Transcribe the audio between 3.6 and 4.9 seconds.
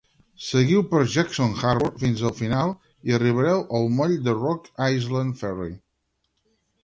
al moll de Rock